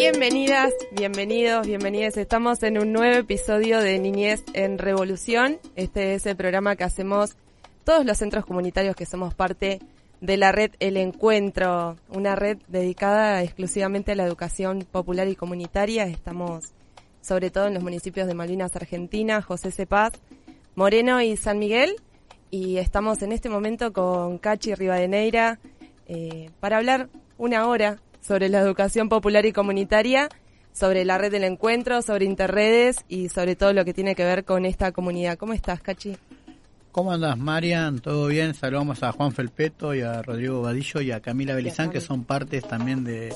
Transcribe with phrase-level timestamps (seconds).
[0.00, 2.16] Bienvenidas, bienvenidos, bienvenidas.
[2.16, 5.58] Estamos en un nuevo episodio de Niñez en Revolución.
[5.76, 7.36] Este es el programa que hacemos
[7.84, 9.78] todos los centros comunitarios que somos parte
[10.22, 16.04] de la red El Encuentro, una red dedicada exclusivamente a la educación popular y comunitaria.
[16.04, 16.72] Estamos
[17.20, 20.14] sobre todo en los municipios de Malvinas, Argentina, José Cepaz,
[20.76, 21.96] Moreno y San Miguel.
[22.50, 25.58] Y estamos en este momento con Cachi Rivadeneira
[26.06, 30.28] eh, para hablar una hora sobre la educación popular y comunitaria,
[30.72, 34.44] sobre la red del encuentro, sobre interredes y sobre todo lo que tiene que ver
[34.44, 35.36] con esta comunidad.
[35.36, 36.16] ¿Cómo estás, Cachi?
[36.92, 38.00] ¿Cómo andas, Marian?
[38.00, 38.54] ¿Todo bien?
[38.54, 42.66] Saludamos a Juan Felpeto y a Rodrigo Vadillo y a Camila Belizán, que son partes
[42.66, 43.32] también de,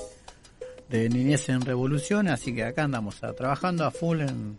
[0.89, 4.59] de Niñez en Revolución, así que acá andamos trabajando a full en,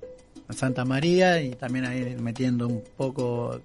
[0.49, 3.61] Santa María y también ahí metiendo un poco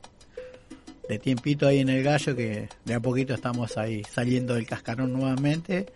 [1.07, 5.13] de tiempito ahí en el gallo, que de a poquito estamos ahí saliendo del cascarón
[5.13, 5.87] nuevamente,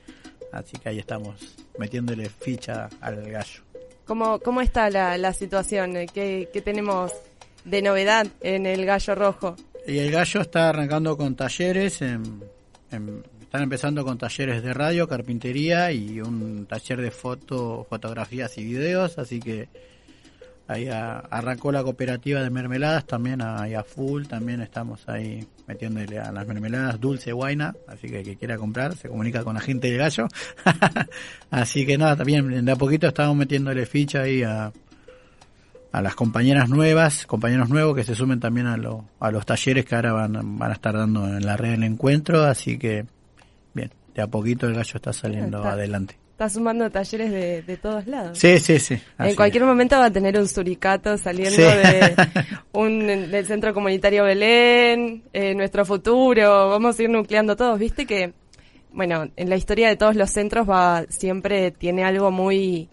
[0.55, 3.63] así que ahí estamos metiéndole ficha al gallo.
[4.07, 5.95] ¿Cómo, cómo está la, la situación?
[6.13, 7.13] ¿Qué, ¿Qué tenemos
[7.65, 9.57] de novedad en el Gallo Rojo?
[9.87, 12.43] Y el Gallo está arrancando con talleres, en,
[13.41, 19.19] están empezando con talleres de radio, carpintería y un taller de foto, fotografías y videos,
[19.19, 19.69] así que
[20.67, 26.33] ahí arrancó la cooperativa de mermeladas también ahí a full, también estamos ahí metiéndole a
[26.33, 29.89] las mermeladas dulce guaina, así que el que quiera comprar se comunica con la gente
[29.89, 30.29] del gallo.
[31.51, 34.73] así que nada, también de a poquito estamos metiéndole ficha ahí a,
[35.93, 38.77] a las compañeras nuevas, compañeros nuevos que se sumen también a,
[39.21, 42.43] a los talleres que ahora van, van a estar dando en la red del encuentro,
[42.43, 43.05] así que
[43.75, 46.24] bien, de a poquito el gallo está saliendo adelante.
[46.35, 48.37] Está sumando talleres de, de todos lados.
[48.37, 48.99] Sí, sí, sí.
[49.21, 52.17] En cualquier momento va a tener un suricato saliendo de
[52.73, 57.79] un, del Centro Comunitario Belén, eh, nuestro futuro, vamos a ir nucleando todos.
[57.79, 58.33] Viste que,
[58.91, 62.89] bueno, en la historia de todos los centros va siempre tiene algo muy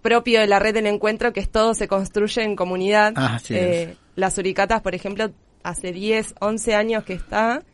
[0.00, 3.14] propio de la red del encuentro, que es todo se construye en comunidad.
[3.16, 5.32] Ah, eh, las Uricatas, por ejemplo,
[5.64, 7.64] hace 10, 11 años que está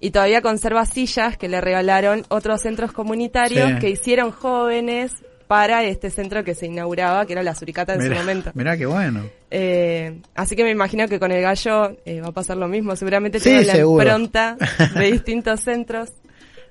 [0.00, 5.12] y todavía conserva sillas que le regalaron otros centros comunitarios que hicieron jóvenes
[5.46, 8.52] para este centro que se inauguraba, que era la Suricata en su momento.
[8.54, 9.24] Mirá qué bueno.
[9.50, 12.94] Eh, así que me imagino que con el gallo eh, va a pasar lo mismo.
[12.94, 14.56] Seguramente tiene la impronta
[14.94, 16.10] de distintos centros.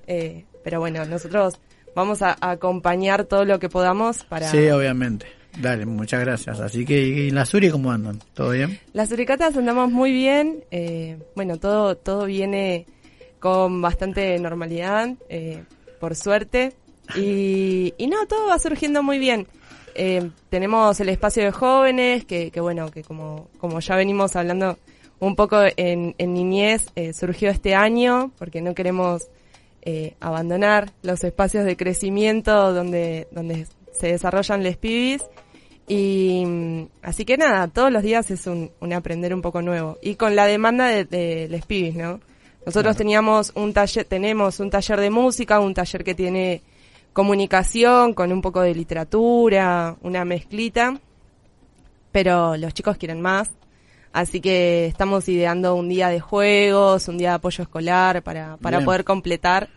[0.06, 1.60] Eh, pero bueno, nosotros
[1.94, 4.50] vamos a, acompañar todo lo que podamos para...
[4.50, 5.26] Sí, obviamente.
[5.60, 6.58] Dale, muchas gracias.
[6.60, 8.18] Así que, ¿y las Uri cómo andan?
[8.32, 8.78] ¿Todo bien?
[8.94, 10.64] Las Uricatas andamos muy bien.
[10.70, 12.86] Eh, bueno, todo, todo viene
[13.40, 15.64] con bastante normalidad, eh,
[15.98, 16.72] por suerte.
[17.16, 19.48] Y, y no, todo va surgiendo muy bien.
[19.94, 24.78] Eh, tenemos el espacio de jóvenes, que, que bueno, que como, como ya venimos hablando
[25.18, 29.28] un poco en, en niñez, eh, surgió este año, porque no queremos
[29.82, 35.22] eh, abandonar los espacios de crecimiento donde, donde se desarrollan les pibis.
[35.88, 39.98] Y así que nada, todos los días es un, aprender un poco nuevo.
[40.00, 42.20] Y con la demanda de, de les pibis, ¿no?
[42.70, 46.62] Nosotros teníamos un taller, tenemos un taller de música, un taller que tiene
[47.12, 50.96] comunicación con un poco de literatura, una mezclita,
[52.12, 53.50] pero los chicos quieren más.
[54.12, 58.84] Así que estamos ideando un día de juegos, un día de apoyo escolar para, para
[58.84, 59.68] poder completar,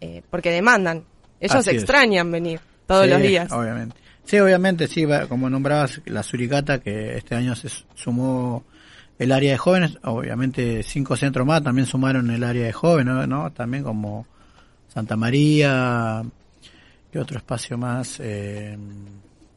[0.00, 1.04] eh, porque demandan.
[1.38, 3.52] Ellos extrañan venir todos los días.
[3.52, 3.94] Obviamente.
[4.24, 8.64] Sí, obviamente, sí, como nombrabas la Suricata, que este año se sumó
[9.22, 13.50] el área de jóvenes, obviamente cinco centros más también sumaron el área de jóvenes, ¿no?
[13.52, 14.26] También como
[14.88, 16.22] Santa María,
[17.12, 18.18] y otro espacio más?
[18.20, 18.76] Eh,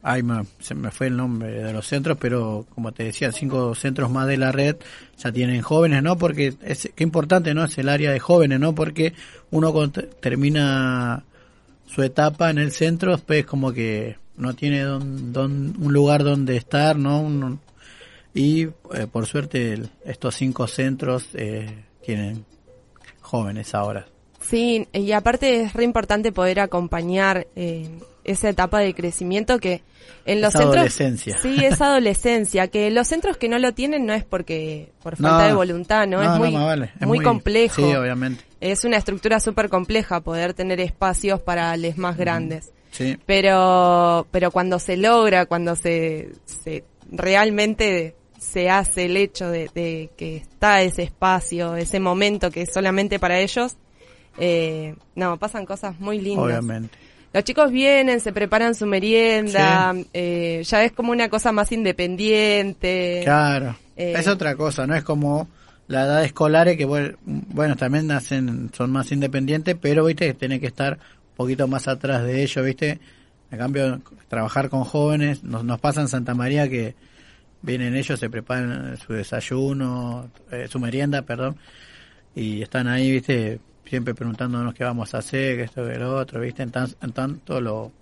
[0.02, 0.22] ay,
[0.60, 4.26] se me fue el nombre de los centros, pero como te decía, cinco centros más
[4.26, 4.76] de la red
[5.18, 6.16] ya tienen jóvenes, ¿no?
[6.16, 7.64] Porque es qué importante, ¿no?
[7.64, 8.74] Es el área de jóvenes, ¿no?
[8.74, 9.14] Porque
[9.50, 9.90] uno
[10.20, 11.24] termina
[11.86, 16.96] su etapa en el centro, después como que no tiene don, un lugar donde estar,
[16.98, 17.58] ¿no?
[18.36, 22.44] Y eh, por suerte estos cinco centros eh, tienen
[23.22, 24.06] jóvenes ahora.
[24.42, 27.88] Sí, y aparte es re importante poder acompañar eh,
[28.24, 29.82] esa etapa de crecimiento que
[30.26, 31.38] en los centros adolescencia.
[31.38, 35.46] sí es adolescencia que los centros que no lo tienen no es porque por falta
[35.46, 36.54] de voluntad no, es muy
[37.00, 37.76] muy, complejo.
[37.76, 38.44] sí obviamente.
[38.60, 42.70] Es una estructura súper compleja poder tener espacios para los más grandes.
[42.90, 43.18] Sí.
[43.24, 48.14] Pero pero cuando se logra cuando se se realmente
[48.52, 53.18] se hace el hecho de, de que está ese espacio ese momento que es solamente
[53.18, 53.76] para ellos
[54.38, 56.44] eh, no pasan cosas muy lindas.
[56.44, 56.96] Obviamente.
[57.32, 63.20] Los chicos vienen, se preparan su merienda, eh, ya es como una cosa más independiente.
[63.24, 65.48] Claro, eh, es otra cosa, no es como
[65.86, 70.66] la edad escolar que bueno, también nacen, son más independientes, pero viste que tiene que
[70.66, 73.00] estar un poquito más atrás de ellos, viste,
[73.50, 76.94] En cambio, trabajar con jóvenes, nos, nos pasa en Santa María que
[77.66, 81.56] vienen ellos, se preparan su desayuno, eh, su merienda, perdón,
[82.34, 86.40] y están ahí, viste, siempre preguntándonos qué vamos a hacer, qué esto, qué lo otro,
[86.40, 87.92] viste, en, tan- en tanto lo-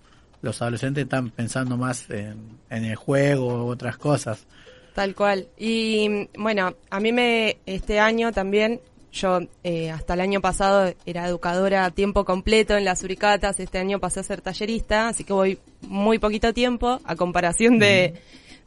[0.41, 2.37] los adolescentes están pensando más en,
[2.69, 4.45] en el juego u otras cosas.
[4.93, 5.47] Tal cual.
[5.57, 8.79] Y bueno, a mí me, este año también,
[9.11, 13.79] yo eh, hasta el año pasado era educadora a tiempo completo en las Uricatas, este
[13.79, 18.13] año pasé a ser tallerista, así que voy muy poquito tiempo a comparación de,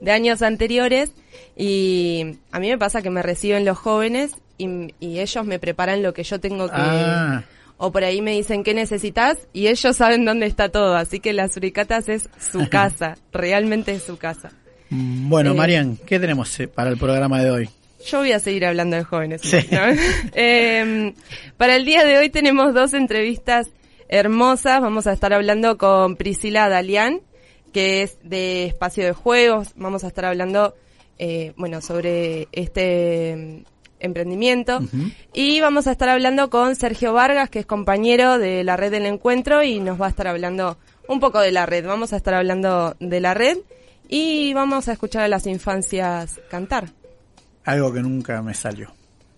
[0.01, 1.13] de años anteriores.
[1.57, 6.03] Y a mí me pasa que me reciben los jóvenes y, y ellos me preparan
[6.03, 6.75] lo que yo tengo que...
[6.77, 7.45] Ah.
[7.81, 11.33] O por ahí me dicen qué necesitas y ellos saben dónde está todo, así que
[11.33, 14.51] las Uricatas es su casa, realmente es su casa.
[14.91, 17.71] Bueno, Eh, Marian, ¿qué tenemos eh, para el programa de hoy?
[18.05, 19.43] Yo voy a seguir hablando de jóvenes.
[19.45, 19.59] Sí.
[19.71, 19.79] ¿no?
[20.35, 21.15] Eh,
[21.57, 23.69] para el día de hoy tenemos dos entrevistas
[24.09, 24.81] hermosas.
[24.81, 27.21] Vamos a estar hablando con Priscila Dalián,
[27.73, 29.69] que es de Espacio de Juegos.
[29.77, 30.75] Vamos a estar hablando,
[31.19, 33.65] eh, bueno, sobre este mm,
[34.01, 34.81] emprendimiento.
[35.33, 39.07] Y vamos a estar hablando con Sergio Vargas, que es compañero de la red del
[39.07, 40.79] encuentro y nos va a estar hablando
[41.09, 41.87] un poco de la red.
[41.87, 43.59] Vamos a estar hablando de la red
[44.09, 46.91] y vamos a escuchar a las infancias cantar.
[47.65, 48.93] Algo que nunca me salió.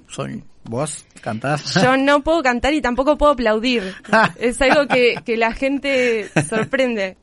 [0.09, 1.75] Soy vos, cantás.
[1.83, 3.95] Yo no puedo cantar y tampoco puedo aplaudir.
[4.39, 7.17] Es algo que, que la gente sorprende.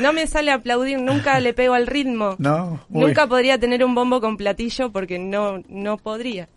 [0.00, 2.36] No me sale aplaudir, nunca le pego al ritmo.
[2.38, 3.04] no, uy.
[3.06, 6.48] Nunca podría tener un bombo con platillo porque no, no podría.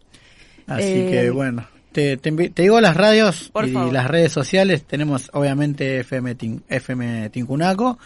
[0.68, 3.94] Así Eh, que bueno, te, te, te digo las radios y favor.
[3.94, 4.84] las redes sociales.
[4.84, 8.00] Tenemos obviamente FM, Tin- FM Tincunaco,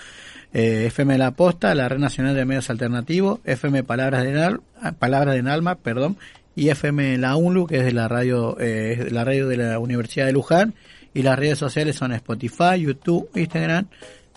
[0.54, 5.42] eh, FM La Posta, la Red Nacional de Medios Alternativos, FM Palabras de, ah, Palabras
[5.42, 6.18] de Alma, perdón,
[6.56, 9.57] y FM La UNLU, que es de la radio, eh, es de la radio de
[9.57, 10.74] la Universidad de Luján.
[11.13, 13.88] Y las redes sociales son Spotify, YouTube, Instagram,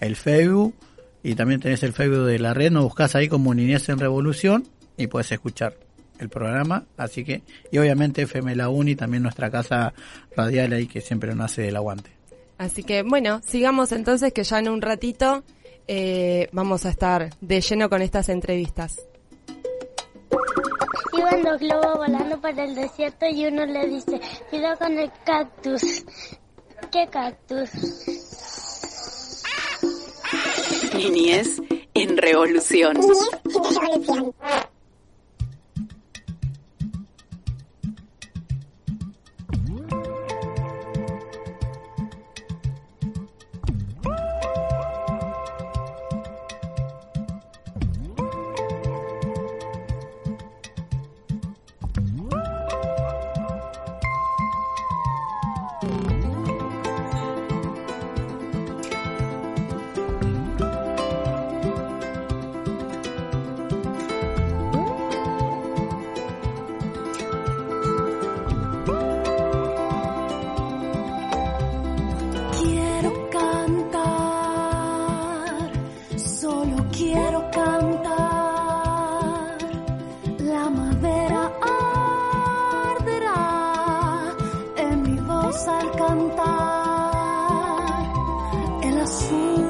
[0.02, 0.74] el Facebook.
[1.22, 4.66] Y también tenés el Facebook de la red, nos buscas ahí como Niñez en Revolución
[4.96, 5.76] y puedes escuchar
[6.18, 9.92] el programa, así que, y obviamente FM La Uni, también nuestra casa
[10.36, 12.10] radial ahí que siempre nos hace el aguante.
[12.58, 15.42] Así que bueno, sigamos entonces que ya en un ratito
[15.88, 19.00] eh, vamos a estar de lleno con estas entrevistas.
[21.12, 24.20] Iban dos globos volando por el desierto y uno le dice,
[24.50, 26.04] cuidado con el cactus.
[26.90, 27.70] ¿Qué cactus?
[30.94, 31.60] Niñez
[31.94, 32.96] en revolución.
[33.44, 34.34] Quiero
[89.12, 89.61] El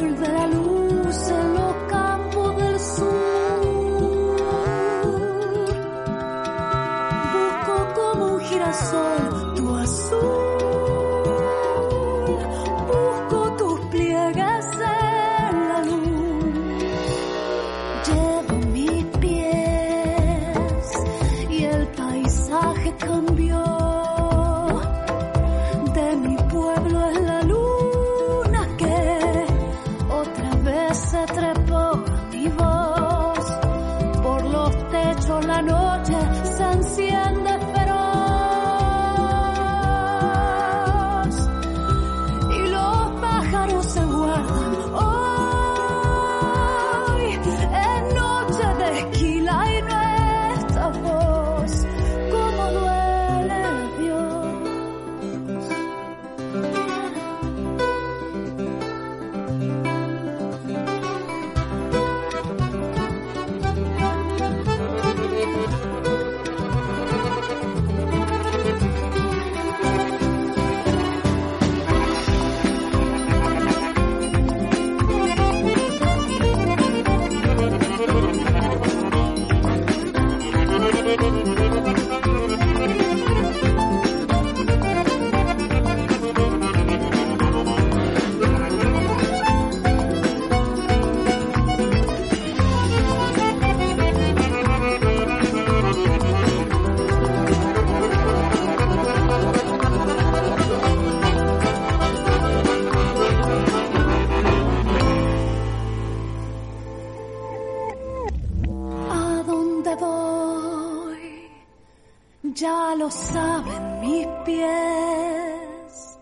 [113.03, 116.19] lo saben mis pies.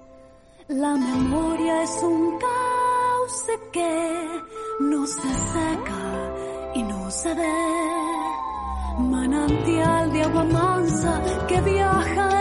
[0.69, 3.97] La memoria es un cauce que
[4.91, 6.05] no se seca
[6.75, 7.59] y no se ve.
[8.99, 11.13] Manantial de agua mansa
[11.49, 12.40] que viaja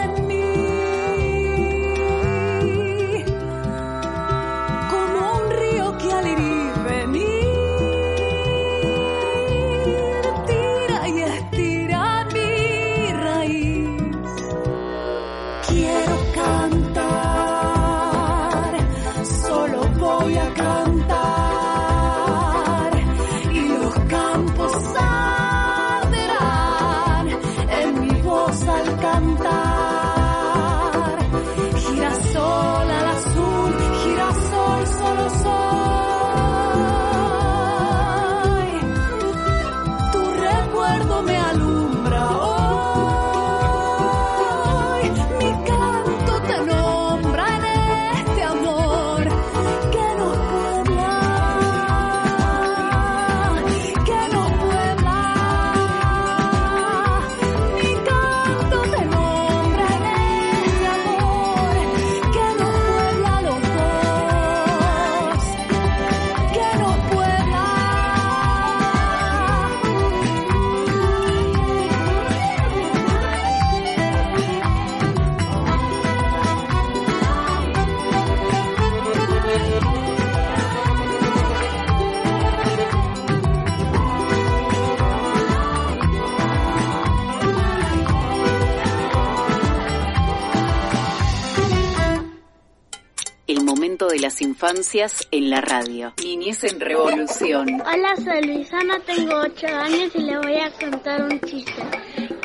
[94.39, 96.13] las infancias en la radio.
[96.23, 97.67] Niñez en revolución.
[97.81, 101.81] Hola, soy Luisana, tengo 8 años y le voy a contar un chiste.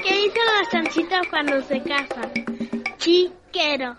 [0.03, 2.33] ¿Qué dicen los chanchitos cuando se casan?
[2.99, 3.97] Chiquero.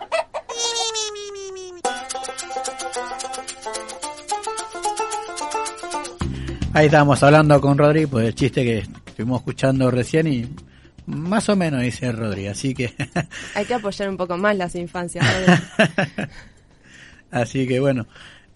[6.74, 10.50] Ahí estábamos hablando con Rodri, pues el chiste que estuvimos escuchando recién y
[11.06, 12.94] más o menos dice Rodri, así que
[13.54, 15.26] Hay que apoyar un poco más las infancias.
[17.32, 18.08] Así que bueno.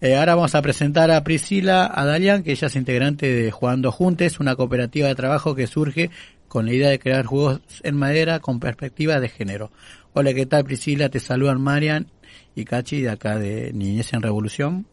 [0.02, 4.40] Eh, ahora vamos a presentar a Priscila Adalian, que ella es integrante de Jugando Juntes,
[4.40, 6.10] una cooperativa de trabajo que surge
[6.48, 9.70] con la idea de crear juegos en madera con perspectiva de género.
[10.14, 11.10] Hola, ¿qué tal Priscila?
[11.10, 12.06] Te saludan Marian
[12.54, 14.86] y Cachi de acá de Niñez en Revolución.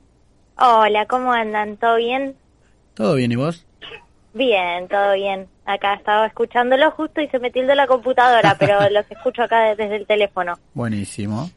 [0.60, 1.78] Hola, ¿cómo andan?
[1.78, 2.36] ¿Todo bien?
[2.94, 3.66] ¿Todo bien y vos?
[4.34, 5.48] Bien, todo bien.
[5.66, 9.96] Acá estaba escuchándolo justo y se me tildó la computadora, pero los escucho acá desde
[9.96, 10.60] el teléfono.
[10.74, 11.50] Buenísimo.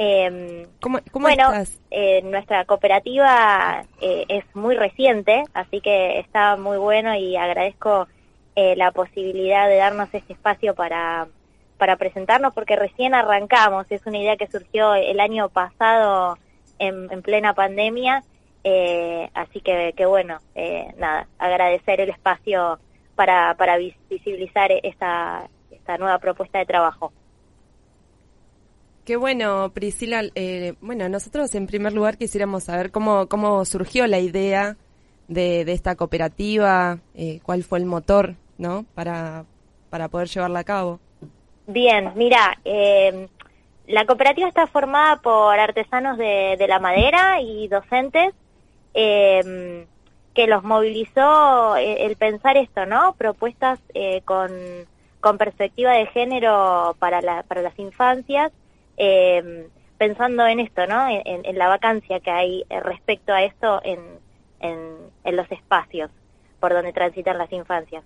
[0.00, 1.80] Eh, ¿Cómo, cómo bueno, estás?
[1.90, 8.06] eh, nuestra cooperativa eh, es muy reciente, así que está muy bueno y agradezco
[8.54, 11.26] eh, la posibilidad de darnos este espacio para,
[11.78, 13.86] para presentarnos porque recién arrancamos.
[13.90, 16.38] Es una idea que surgió el año pasado
[16.78, 18.22] en, en plena pandemia,
[19.34, 20.38] así que, que bueno,
[20.96, 22.78] nada, agradecer el espacio
[23.16, 27.12] para, para vis- visibilizar esta, esta nueva propuesta de trabajo.
[29.08, 30.20] Qué bueno, Priscila.
[30.34, 34.76] Eh, bueno, nosotros en primer lugar quisiéramos saber cómo, cómo surgió la idea
[35.28, 38.84] de, de esta cooperativa, eh, cuál fue el motor, ¿no?
[38.94, 39.46] Para,
[39.88, 41.00] para poder llevarla a cabo.
[41.66, 43.28] Bien, mira, eh,
[43.86, 48.34] la cooperativa está formada por artesanos de, de la madera y docentes
[48.92, 49.86] eh,
[50.34, 53.14] que los movilizó eh, el pensar esto, ¿no?
[53.14, 54.50] Propuestas eh, con,
[55.20, 58.52] con perspectiva de género para, la, para las infancias,
[58.98, 61.08] eh, pensando en esto, ¿no?
[61.08, 64.00] En, en- la vacancia que hay eh, respecto a esto en,
[64.60, 66.10] en, los espacios
[66.60, 68.02] por donde transitan las infancias.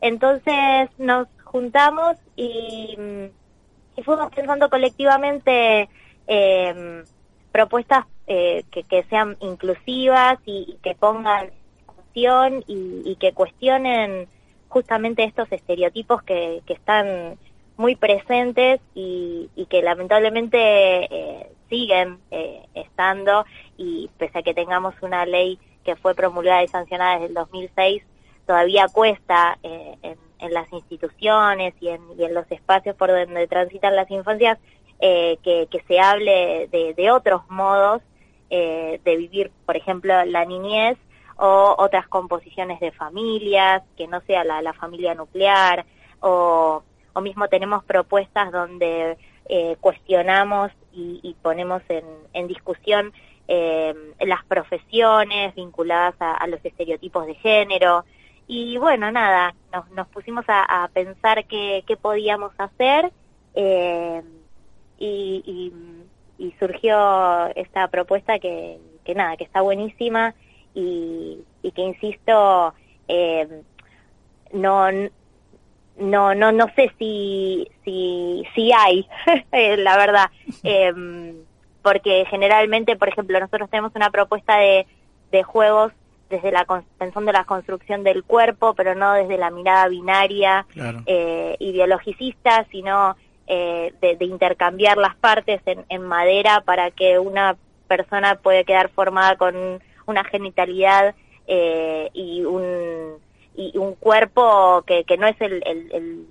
[0.00, 5.88] Entonces nos juntamos y, mm, fuimos pensando colectivamente
[6.26, 7.04] eh,
[7.52, 14.28] propuestas eh, que, sean inclusivas y, que pongan discusión y, y que cuestionen
[14.68, 17.38] justamente estos estereotipos que están
[17.76, 23.44] muy presentes y, que lamentablemente eh, siguen eh, estando
[23.76, 28.02] y pese a que tengamos una ley que fue promulgada y sancionada desde el 2006,
[28.46, 30.18] todavía cuesta eh, en,
[30.52, 34.58] las instituciones y en, y en los espacios por donde transitan las infancias
[35.00, 38.02] que, se hable de, otros modos
[38.50, 40.98] de vivir, por ejemplo, la niñez
[41.36, 45.86] o otras composiciones de familias, que no sea la, la familia nuclear,
[46.20, 46.82] o,
[47.14, 49.16] o mismo tenemos propuestas donde
[49.46, 53.12] eh, cuestionamos y, ponemos en, en discusión
[53.46, 58.04] eh, las profesiones vinculadas a, los estereotipos de género,
[58.46, 59.54] Y bueno, nada,
[59.94, 63.12] nos, pusimos a, pensar qué, podíamos hacer
[63.54, 64.22] eh,
[64.98, 65.72] y,
[66.58, 68.78] surgió esta propuesta que,
[69.14, 70.34] nada, que está buenísima
[70.74, 71.42] y,
[71.74, 72.74] que insisto,
[74.52, 74.88] no,
[75.98, 79.06] no, no, no sé si, si, si hay,
[79.52, 80.30] eh, la verdad,
[80.64, 80.92] eh,
[81.82, 84.86] porque generalmente, por ejemplo, nosotros tenemos una propuesta de,
[85.30, 85.92] de juegos
[86.30, 86.64] desde la
[86.98, 91.02] pensando en la construcción del cuerpo, pero no desde la mirada binaria Claro.
[91.06, 97.56] eh, ideologicista, sino eh, de, de intercambiar las partes en, en madera para que una
[97.86, 99.54] persona pueda quedar formada con
[100.06, 101.14] una genitalidad
[101.46, 103.18] eh, y un
[103.56, 106.26] y un cuerpo que, que no es el, el,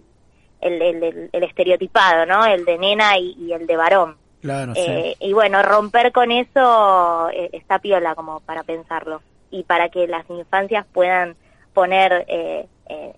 [0.61, 2.45] el, el, estereotipado, ¿no?
[2.45, 4.17] El de nena y, y el de varón.
[4.41, 9.89] Claro, Eh, y bueno, romper con eso eh, está piola como para pensarlo y para
[9.89, 11.35] que las infancias puedan
[11.73, 13.13] poner eh, eh,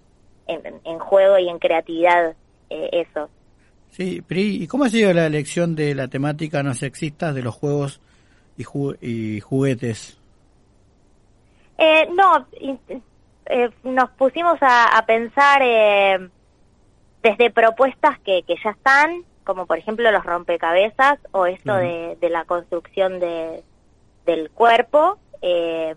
[0.47, 2.35] en, en juego y en creatividad
[2.69, 3.29] eh, eso.
[3.89, 4.21] sí.
[4.21, 8.01] Pri, ¿y cómo ha sido la elección de la temática no sexista de los juegos
[8.57, 10.19] y, ju- y juguetes?
[11.77, 12.45] Eh, no,
[13.47, 16.29] eh, nos pusimos a, a pensar eh,
[17.21, 22.29] desde propuestas que, que ya están, como por ejemplo los rompecabezas o esto de, de
[22.29, 23.63] la construcción de,
[24.25, 25.95] del cuerpo, eh,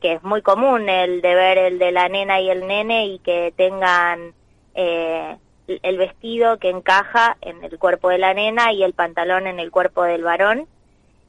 [0.00, 3.18] que es muy común el de ver el de la nena y el nene y
[3.20, 4.34] que tengan
[4.74, 9.58] eh, el vestido que encaja en el cuerpo de la nena y el pantalón en
[9.58, 10.66] el cuerpo del varón.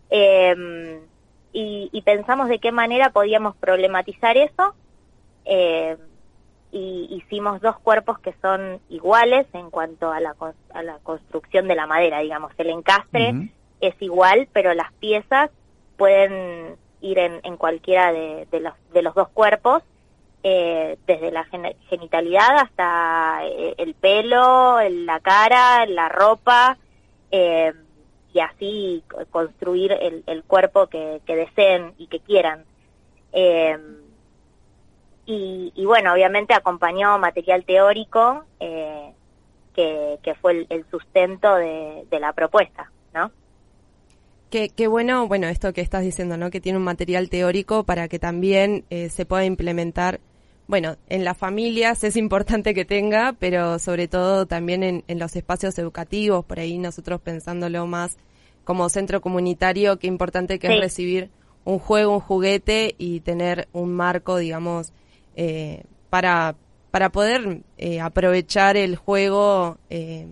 [0.09, 0.99] Eh,
[1.53, 4.75] y, y pensamos de qué manera podíamos problematizar eso.
[5.49, 5.97] Eh,
[6.71, 10.35] y hicimos dos cuerpos que son iguales en cuanto a la,
[10.73, 12.51] a la construcción de la madera, digamos.
[12.57, 13.29] El encastre
[13.79, 15.49] es igual, pero las piezas
[15.95, 19.81] pueden ir en, en cualquiera de, de los, de los dos cuerpos,
[20.43, 26.77] eh, desde la gen- genitalidad hasta eh, el pelo, el- la cara, la ropa,
[27.31, 27.73] eh,
[28.33, 32.65] y así co- construir el, el cuerpo que, que deseen y que quieran.
[33.31, 33.77] Eh,
[35.27, 39.13] y, y bueno, obviamente acompañó material teórico eh,
[39.75, 43.31] que, que fue el, el sustento de, de la propuesta, ¿no?
[44.49, 46.49] Qué, qué bueno, bueno, esto que estás diciendo, ¿no?
[46.49, 50.21] Que tiene un material teórico para que también eh, se pueda implementar,
[50.67, 55.35] bueno, en las familias es importante que tenga, pero sobre todo también en, en los
[55.35, 58.17] espacios educativos, por ahí nosotros pensándolo más
[58.63, 60.73] como centro comunitario, qué importante que Sí.
[60.73, 61.29] es recibir
[61.65, 64.93] un juego, un juguete y tener un marco, digamos,
[65.37, 66.55] eh, para,
[66.91, 70.27] para poder eh, aprovechar el juego eh,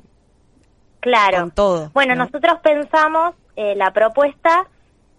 [0.99, 1.39] Claro.
[1.39, 1.91] con todo.
[1.93, 2.25] Bueno, ¿no?
[2.25, 4.67] nosotros pensamos eh, la propuesta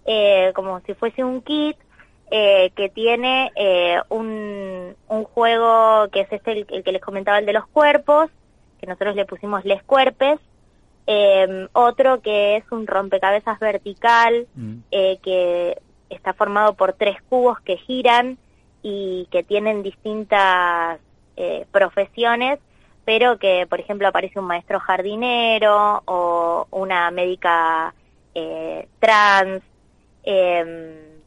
[0.05, 1.77] eh, como si fuese un kit
[2.31, 7.39] eh, que tiene eh, un, un juego que es este, el, el que les comentaba,
[7.39, 8.31] el de los cuerpos,
[8.81, 10.39] que nosotros le pusimos les cuerpes,
[11.07, 14.79] eh, otro que es un rompecabezas vertical, Mm.
[14.91, 15.79] eh, que
[16.11, 18.39] está formado por tres cubos que giran
[18.89, 21.01] y que tienen distintas
[21.37, 22.61] eh, profesiones,
[23.05, 27.93] pero que, por ejemplo, aparece un maestro jardinero o una médica
[28.33, 29.61] eh, trans.
[30.23, 31.19] eh,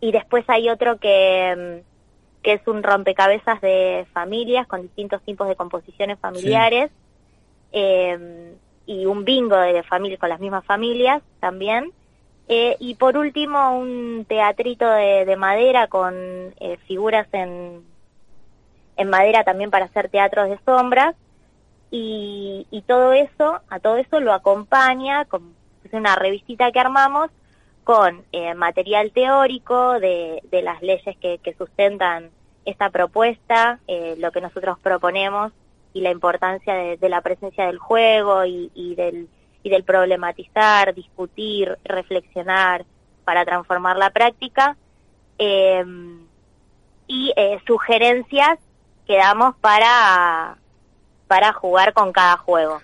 [0.00, 5.48] y después hay otro que, mm, que es un rompecabezas de familias con distintos tipos
[5.48, 6.92] de composiciones familiares.
[7.72, 8.54] eh,
[8.86, 11.92] y un bingo de familias con las mismas familias también.
[12.48, 16.14] Eh, y por último, un teatrito de, de madera con
[16.58, 17.84] eh, figuras en,
[18.96, 21.14] en madera también para hacer teatros de sombras.
[21.92, 27.30] Y, y todo eso, a todo eso lo acompaña con es una revistita que armamos
[27.84, 32.30] con eh, material teórico de, de las leyes que, que sustentan
[32.64, 35.52] esta propuesta, eh, lo que nosotros proponemos
[35.92, 39.28] y la importancia de, de la presencia del juego y, y del
[39.62, 42.84] y del problematizar, discutir, reflexionar
[43.24, 44.76] para transformar la práctica
[45.38, 45.84] eh,
[47.06, 48.58] y eh, sugerencias
[49.06, 50.56] que damos para
[51.26, 52.80] para jugar con cada juego.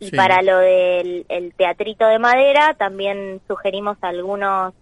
[0.00, 0.16] Y Sí.
[0.16, 4.74] para lo del el teatrito de madera también sugerimos algunos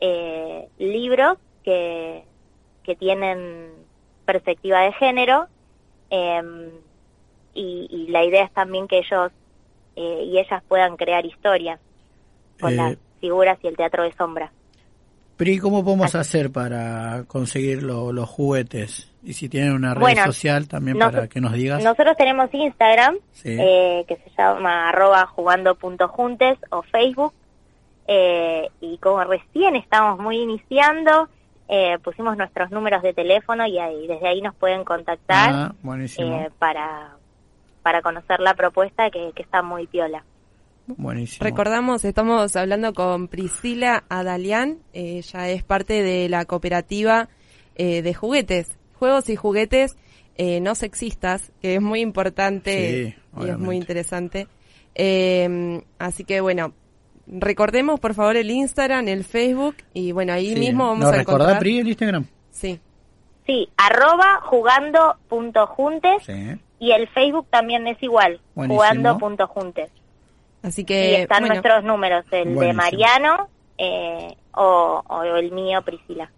[0.00, 2.24] eh, libros que,
[2.82, 3.70] que tienen
[4.24, 5.46] perspectiva de género
[6.10, 6.42] eh,
[7.54, 9.30] y, y la idea es también que ellos
[9.96, 11.80] eh, y ellas puedan crear historias
[12.60, 14.52] con Eh, las figuras y el teatro de sombra.
[15.36, 19.10] Pri, ¿cómo podemos hacer para conseguir lo- los juguetes?
[19.24, 21.82] Y si tienen una red Bueno, social también nos- para que nos digas.
[21.82, 23.56] Nosotros tenemos Instagram, Sí.
[23.58, 27.32] eh, que se llama arroba jugando.juntes o Facebook,
[28.06, 31.28] eh, y como recién estamos muy iniciando,
[31.68, 36.36] eh, pusimos nuestros números de teléfono y ahí, desde ahí nos pueden contactar Ah, buenísimo.
[36.36, 37.16] eh, para,
[37.84, 40.24] para conocer la propuesta que, que está muy piola.
[40.88, 41.44] buenísimo.
[41.44, 47.28] Recordamos, estamos hablando con Priscila Adalián, eh, ella es parte de la cooperativa
[47.76, 48.66] eh, de juguetes,
[48.98, 49.96] juegos y juguetes
[50.36, 54.48] eh, no sexistas, que es muy importante Sí, y es muy interesante.
[54.96, 56.72] Eh, así que bueno,
[57.26, 60.58] recordemos por favor el Instagram, el Facebook y bueno, ahí Sí.
[60.60, 61.58] mismo vamos ¿Nos a encontrar.
[61.60, 62.26] Pri, el Instagram?
[62.50, 62.80] Sí,
[63.46, 66.58] Sí, arroba jugando.juntes Sí.
[66.78, 68.74] Y el Facebook también es igual, Buenísimo.
[69.14, 69.90] jugando.juntes.
[70.62, 72.72] así y que están bueno, nuestros números, el de.
[72.72, 76.30] Mariano eh, o, o el mío, Priscila.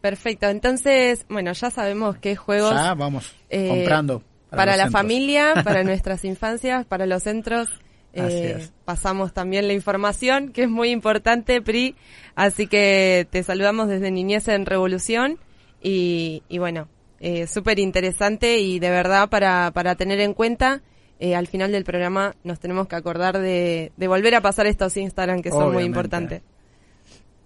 [0.00, 0.46] perfecto.
[0.48, 4.22] Entonces, bueno, ya sabemos qué juegos Ya vamos eh, comprando.
[4.50, 4.92] para, la centros.
[4.92, 7.68] familia, para nuestras infancias, para los centros.
[8.16, 11.96] Así eh, pasamos también la información, que es muy importante, Pri.
[12.36, 15.38] Así que te saludamos desde Niñez en Revolución.
[15.82, 16.88] Y, y bueno,
[17.20, 20.82] eh, súper interesante y de verdad para, para tener en cuenta.
[21.20, 24.96] eh, al final del programa nos tenemos que acordar de, de volver a pasar estos
[24.96, 26.42] Instagram que son muy importantes.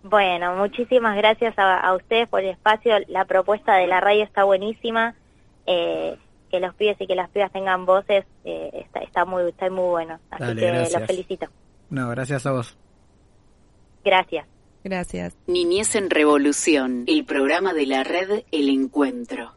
[0.03, 2.95] Bueno, muchísimas gracias a, a ustedes por el espacio.
[3.09, 5.15] La propuesta de la radio está buenísima.
[5.67, 6.17] Eh,
[6.51, 9.85] que los pibes y que las pibas tengan voces eh, está, está muy está muy
[9.91, 10.19] bueno.
[10.31, 11.01] Así Dale, que gracias.
[11.01, 11.47] los felicito.
[11.91, 12.75] No, gracias a vos.
[14.03, 14.47] Gracias.
[14.83, 15.37] Gracias.
[15.47, 19.53] Niñez en Revolución, el programa de la red El Encuentro.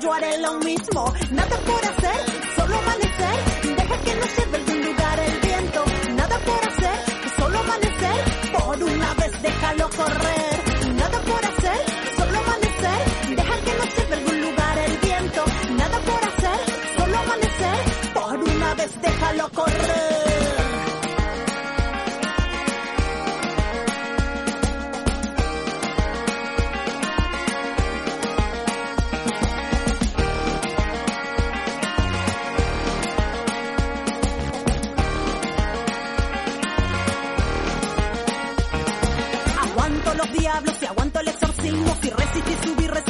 [0.00, 1.12] Yo haré lo mismo.
[1.30, 2.20] Nada por hacer,
[2.56, 5.84] solo amanecer, deja que nos lleve a algún lugar el viento.
[6.16, 6.98] Nada por hacer,
[7.38, 10.94] solo amanecer, por una vez déjalo correr.
[10.94, 11.80] Nada por hacer,
[12.16, 15.44] solo amanecer, deja que nos lleve a algún lugar el viento.
[15.78, 16.60] Nada por hacer,
[16.98, 17.78] solo amanecer,
[18.14, 20.55] por una vez déjalo correr.
[42.46, 43.05] Resistí subir,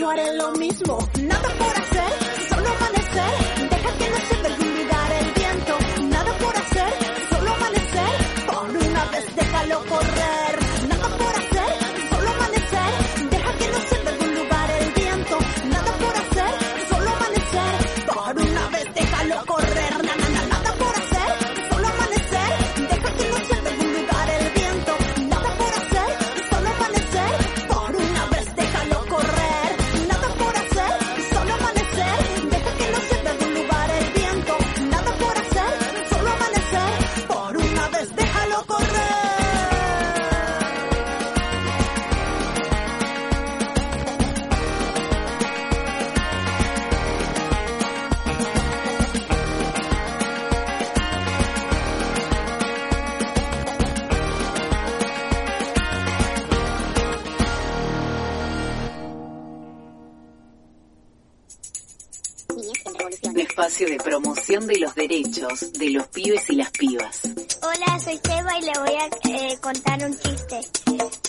[0.00, 1.09] yo haré lo mismo.
[64.30, 67.20] Promoción de los derechos de los pibes y las pibas.
[67.62, 70.60] Hola, soy Seba y le voy a eh, contar un chiste.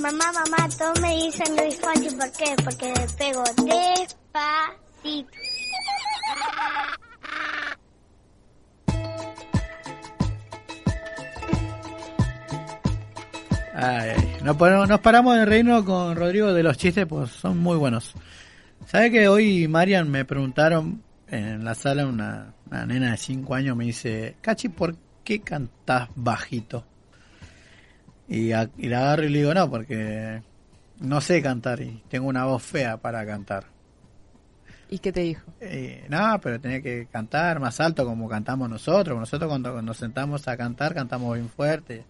[0.01, 2.55] Mamá, mamá, todos me dicen Luis Fonsi, ¿por qué?
[2.63, 5.37] Porque le pego despacito.
[13.73, 17.77] Ay, nos, ponemos- nos paramos de reino con Rodrigo de los chistes, pues son muy
[17.77, 18.13] buenos.
[18.85, 23.75] ¿Sabe que hoy, Marian, me preguntaron en la sala, una, una nena de 5 años
[23.75, 26.85] me dice, Cachi, ¿por qué cantás bajito?
[28.27, 30.41] Y, a- y la agarro y le digo, no, porque
[30.99, 33.65] no sé cantar y tengo una voz fea para cantar.
[34.89, 35.43] ¿Y qué te dijo?
[35.61, 39.17] Eh, no, pero tenía que cantar más alto como cantamos nosotros.
[39.17, 42.03] Nosotros cuando nos sentamos a cantar, cantamos bien fuerte.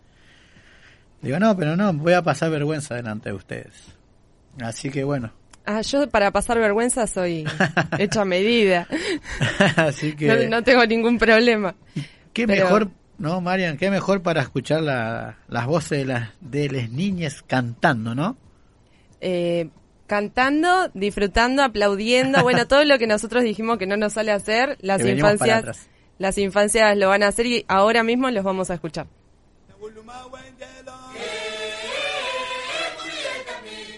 [1.21, 3.95] Digo, no, pero no, voy a pasar vergüenza delante de ustedes.
[4.59, 5.31] Así que bueno.
[5.65, 7.45] Ah, yo para pasar vergüenza soy
[7.99, 8.87] hecha a medida.
[9.75, 11.75] Así que, No, no tengo ningún problema.
[12.33, 16.69] qué pero- mejor, no, Marian, qué mejor para escuchar la- las voces de las, de
[16.69, 18.37] las niñas cantando, ¿no?
[19.21, 19.69] Eh,
[20.07, 25.01] cantando, disfrutando, aplaudiendo, bueno, todo lo que nosotros dijimos que no nos sale hacer, las
[25.01, 29.05] Que infancias, las infancias lo van a hacer y ahora mismo los vamos a escuchar.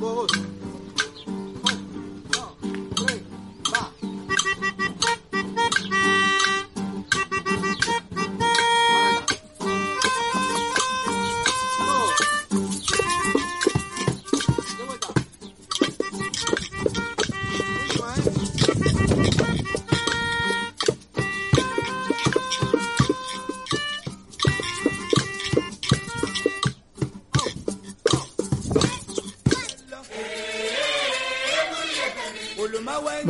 [0.00, 0.39] Bogotá.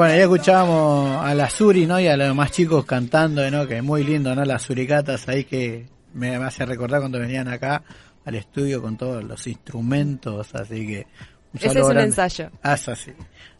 [0.01, 2.01] Bueno, ya escuchábamos a la Suri, ¿no?
[2.01, 3.67] Y a los más chicos cantando, ¿no?
[3.67, 4.47] Que es muy lindo, ¿no?
[4.47, 7.83] Las suricatas ahí que me, me hace recordar cuando venían acá
[8.25, 11.07] al estudio con todos los instrumentos, así que...
[11.53, 12.09] Ese saludo es un grande.
[12.09, 12.51] ensayo.
[12.63, 13.13] Ah, así.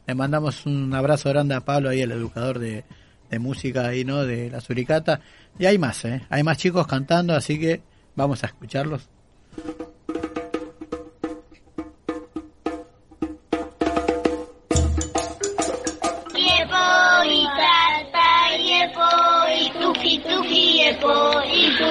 [0.07, 2.85] Le mandamos un abrazo grande a Pablo ahí, el educador de,
[3.29, 4.25] de música ahí, ¿no?
[4.25, 5.21] De la suricata.
[5.59, 6.23] Y hay más, ¿eh?
[6.31, 7.83] Hay más chicos cantando, así que
[8.17, 9.11] vamos a escucharlos.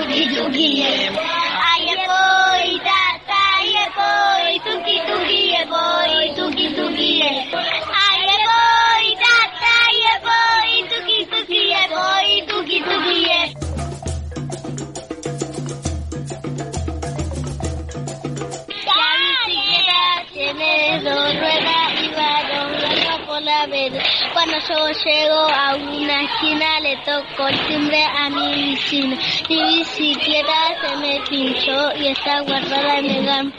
[0.10, 0.92] টুকি টুকিয়ে
[1.66, 7.30] আয়ে বই দাতা আয়ে বই টুকি টুকিয়ে বই টুকি টুকিয়ে
[24.70, 29.18] yo llego a una esquina le toco el timbre a mi vecino.
[29.50, 33.52] Mi bicicleta se me pinchó y está guardada en el gran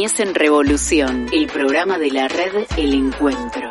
[0.00, 3.70] en Revolución, el programa de la red El Encuentro.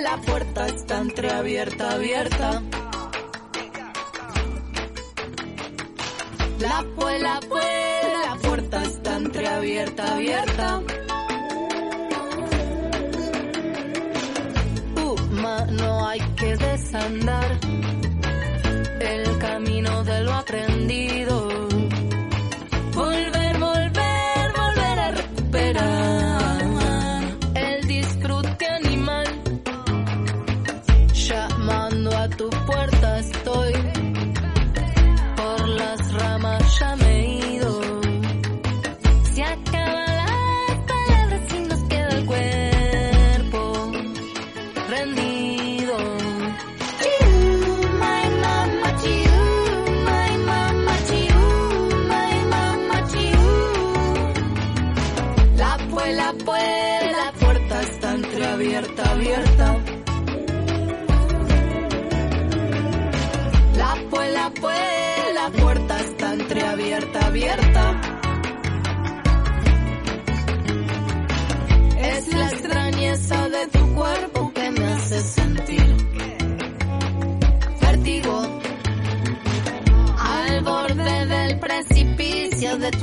[0.00, 2.62] La puerta está entreabierta, abierta.
[6.60, 7.64] La pues, la pues,
[8.26, 10.82] la puerta está entreabierta, abierta.
[16.98, 17.58] Desandar
[19.00, 21.67] el camino de lo aprendido.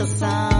[0.05, 0.54] Santo.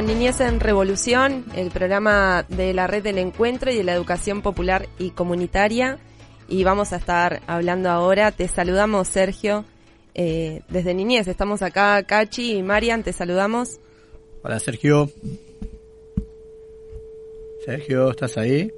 [0.00, 4.40] Con Niñez en Revolución, el programa de la Red del Encuentro y de la Educación
[4.40, 5.98] Popular y Comunitaria.
[6.48, 8.32] Y vamos a estar hablando ahora.
[8.32, 9.66] Te saludamos, Sergio,
[10.14, 11.28] eh, desde Niñez.
[11.28, 13.78] Estamos acá, Cachi y Marian, te saludamos.
[14.42, 15.10] Hola Sergio.
[17.66, 18.72] Sergio, ¿estás ahí?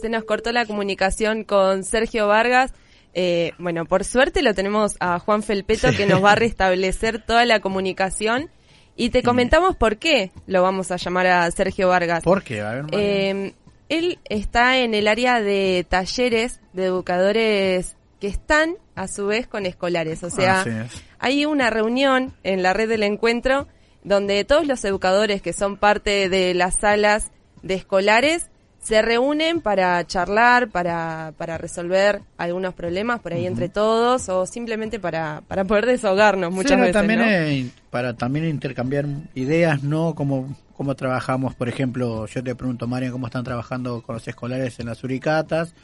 [0.00, 2.72] Se nos cortó la comunicación con Sergio Vargas.
[3.14, 7.44] Eh, bueno, por suerte lo tenemos a Juan Felpeto que nos va a restablecer toda
[7.46, 8.48] la comunicación.
[8.96, 12.22] Y te comentamos por qué lo vamos a llamar a Sergio Vargas.
[12.22, 12.60] ¿Por qué?
[12.60, 13.00] A ver, Marian.
[13.02, 13.54] Eh,
[13.88, 19.66] él está en el área de talleres de educadores que están a su vez con
[19.66, 20.22] escolares.
[20.22, 21.02] O sea, Así es.
[21.18, 23.66] hay una reunión en la red del encuentro
[24.04, 27.32] donde todos los educadores que son parte de las salas
[27.62, 28.48] de escolares
[28.82, 34.98] se reúnen para charlar, para, para resolver algunos problemas por ahí entre todos o simplemente
[34.98, 36.92] para, para poder desahogarnos muchas Sí, veces.
[36.94, 37.26] también ¿no?
[37.26, 39.04] eh, para también intercambiar
[39.34, 40.14] ideas, ¿no?
[40.14, 44.80] Cómo, cómo trabajamos, por ejemplo, yo te pregunto, Marian, cómo están trabajando con los escolares
[44.80, 45.74] en las uricatas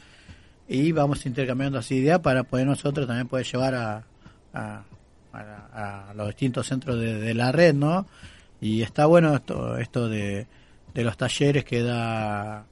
[0.67, 4.03] y vamos intercambiando así ideas para poder nosotros también poder llevar a,
[4.55, 4.83] a,
[5.35, 8.07] a- a los distintos centros de, de la red, ¿no?
[8.61, 10.47] Y está bueno esto, esto de,
[10.95, 12.65] de los talleres que da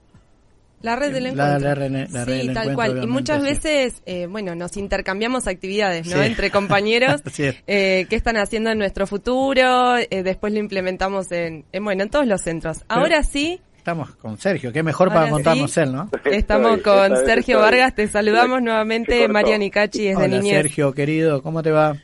[0.85, 1.59] La red del encuentro.
[1.74, 3.03] la la sí, del tal encuentro, cual.
[3.03, 3.49] Y muchas sí.
[3.49, 6.16] veces, eh, bueno, nos intercambiamos actividades, ¿no?
[6.20, 6.26] Sí.
[6.26, 7.22] Entre compañeros.
[7.26, 7.57] Así es.
[7.66, 9.97] eh, qué están haciendo en nuestro futuro.
[9.97, 12.85] eh, después lo implementamos en, en, bueno, en todos los centros.
[12.89, 15.80] Ahora sí, Estamos con Sergio, qué mejor para contarnos sí.
[15.80, 16.11] él, ¿no?
[16.24, 17.70] estamos Estoy, con Sergio estoy.
[17.70, 17.95] Vargas.
[17.95, 19.32] Te saludamos nuevamente, cortó.
[19.35, 20.55] Marian Icachi desde Hola Niñez.
[20.57, 21.95] Sergio, querido, ¿cómo te va?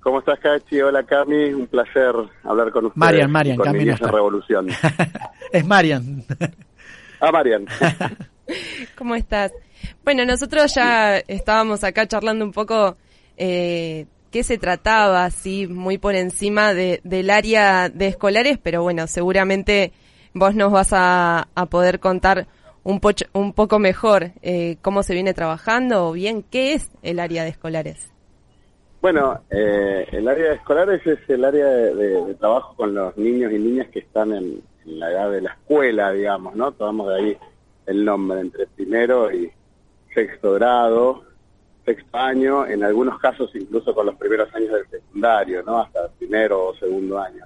[0.00, 0.80] ¿Cómo estás, Cachi?
[0.80, 1.52] Hola, Cami.
[1.52, 2.12] Un placer
[2.44, 2.96] hablar con ustedes.
[2.96, 4.10] Marian, Marian, Cami no está.
[4.12, 4.68] Revolución.
[5.52, 6.24] es Marian.
[7.20, 7.66] Ah, Marian.
[8.98, 9.52] ¿Cómo estás?
[10.04, 12.96] Bueno, nosotros ya estábamos acá charlando un poco
[13.36, 19.06] eh, qué se trataba, así muy por encima de, del área de escolares, pero bueno,
[19.06, 19.92] seguramente
[20.34, 22.46] vos nos vas a, a poder contar
[22.84, 27.18] un, poch- un poco mejor eh, cómo se viene trabajando o bien qué es el
[27.18, 28.10] área de escolares.
[29.02, 33.16] Bueno, eh, el área de escolares es el área de, de- de trabajo con los
[33.16, 36.72] niños y niñas que están en, en la edad de la escuela, digamos, ¿no?
[36.72, 37.38] Tomamos de ahí
[37.86, 39.50] el nombre entre primero y
[40.14, 41.24] sexto grado,
[41.84, 45.78] sexto año, en algunos casos incluso con los primeros años del secundario, ¿no?
[45.78, 47.44] Hasta primero o segundo año.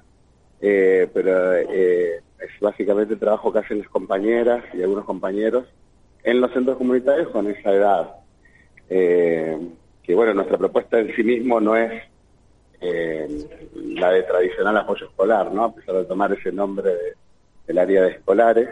[0.61, 5.65] Eh, pero eh, es básicamente el trabajo que hacen las compañeras y algunos compañeros
[6.23, 8.15] en los centros comunitarios con esa edad.
[8.89, 9.59] Eh,
[10.03, 12.03] que bueno, nuestra propuesta en sí mismo no es
[12.81, 15.65] eh, la de tradicional apoyo escolar, ¿no?
[15.65, 17.20] A pesar de tomar ese nombre de-
[17.71, 18.69] del área de escolares.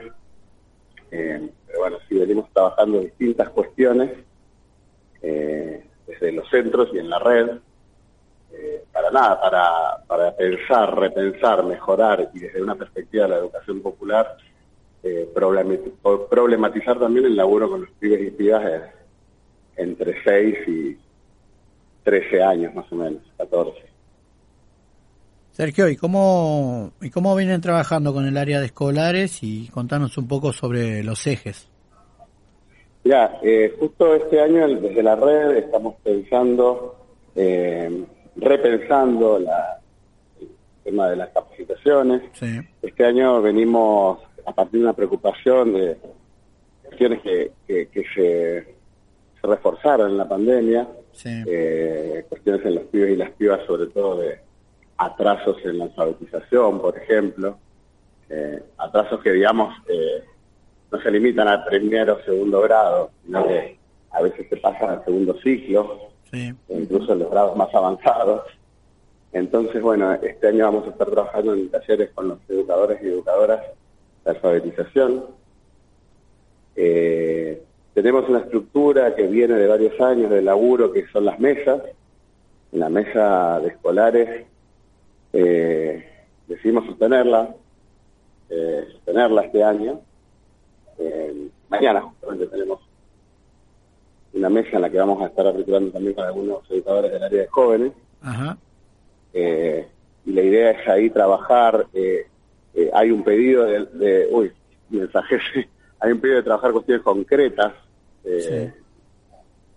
[1.13, 4.11] Eh, pero bueno, sí venimos trabajando distintas cuestiones
[5.23, 7.49] eh, desde los centros y en la red.
[8.53, 14.37] eh, para nada, para, pensar, repensar, mejorar y desde una perspectiva de la educación popular,
[16.29, 18.65] problematizar también el laburo con los pibes y pibas
[19.77, 20.99] entre 6 y
[22.03, 23.88] 13 años más o menos, 14.
[25.59, 29.43] Sergio, ¿y cómo, ¿y cómo vienen trabajando con el área de escolares?
[29.43, 31.69] Y contanos un poco sobre los ejes.
[33.03, 36.95] Ya, eh, justo este año desde la red estamos pensando,
[37.35, 38.05] eh,
[38.37, 39.81] repensando la,
[40.41, 40.49] el
[40.85, 42.23] tema de las capacitaciones.
[42.35, 45.97] Sí, Este año venimos a partir de una preocupación de
[46.85, 48.75] cuestiones que, que, que se,
[49.41, 53.89] se reforzaron en la pandemia, sí, eh, cuestiones en los pibes y las pibas, sobre
[53.89, 54.47] todo de
[54.99, 57.57] atrasos en la alfabetización, por ejemplo,
[58.29, 60.25] eh, atrasos que, digamos, eh,
[60.91, 63.79] no se limitan al primero o segundo grado, sino que
[64.11, 66.53] a veces se pasan al segundo ciclo, sí.
[66.69, 68.43] incluso en los grados más avanzados.
[69.33, 73.61] Entonces, bueno, este año vamos a estar trabajando en talleres con los educadores y educadoras
[74.25, 75.27] de alfabetización.
[76.75, 77.63] Eh,
[77.95, 81.83] tenemos una estructura que viene de varios años de laburo, que son las mesas.
[82.73, 84.47] En la mesa de escolares
[85.33, 86.09] eh,
[86.47, 87.55] decidimos sostenerla,
[88.51, 90.01] eh, sostenerla este año.
[90.99, 92.81] Eh, mañana justamente tenemos
[94.33, 97.43] una mesa en la que vamos a estar articulando también con algunos educadores del área
[97.43, 97.93] de jóvenes.
[98.23, 98.59] Ajá.
[99.33, 99.87] Eh,
[100.27, 101.87] y la idea es ahí trabajar.
[102.93, 104.53] hay un pedido de, de- uy,
[104.91, 105.41] mensajes.
[106.01, 107.73] hay un pedido de trabajar cuestiones concretas
[108.25, 108.73] eh,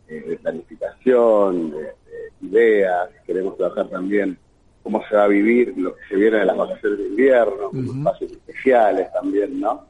[0.07, 1.93] eh, de planificación, de, de
[2.41, 3.09] ideas.
[3.25, 4.37] Queremos trabajar también
[4.83, 7.87] cómo se va a vivir lo que se viene de las vacaciones de invierno, con
[7.87, 7.97] Ujú.
[7.99, 9.85] espacios especiales también, ¿no?